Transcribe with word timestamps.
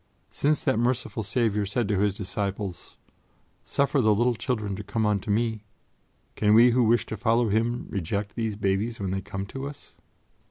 Since 0.31 0.63
that 0.63 0.79
merciful 0.79 1.21
Saviour 1.21 1.63
said 1.67 1.87
to 1.89 1.99
His 1.99 2.17
disciples, 2.17 2.97
'suffer 3.63 4.01
the 4.01 4.15
little 4.15 4.33
children 4.33 4.75
to 4.77 4.83
come 4.83 5.05
unto 5.05 5.29
Me,' 5.29 5.63
can 6.35 6.55
we 6.55 6.71
who 6.71 6.83
wish 6.83 7.05
to 7.05 7.15
follow 7.15 7.49
Him 7.49 7.85
reject 7.87 8.33
these 8.33 8.55
babies 8.55 8.99
when 8.99 9.11
they 9.11 9.21
come 9.21 9.45
to 9.45 9.67
us?" 9.67 9.97